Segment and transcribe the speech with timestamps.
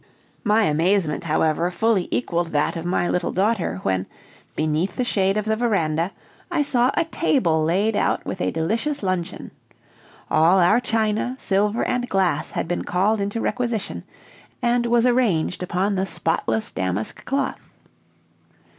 [0.43, 4.07] My amazement, however, fully equaled that of my little daughter when,
[4.55, 6.11] beneath the shade of the veranda,
[6.49, 9.51] I saw a table laid out with a delicious luncheon.
[10.31, 14.03] All our china, silver, and glass had been called into requisition,
[14.59, 17.69] and was arranged upon the spotless damask cloth.